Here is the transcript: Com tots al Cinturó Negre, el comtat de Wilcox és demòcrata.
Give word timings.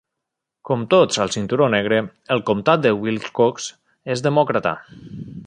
Com 0.69 0.85
tots 0.93 1.19
al 1.25 1.29
Cinturó 1.35 1.67
Negre, 1.73 1.99
el 2.37 2.41
comtat 2.51 2.83
de 2.87 2.93
Wilcox 3.05 3.69
és 4.17 4.25
demòcrata. 4.31 4.75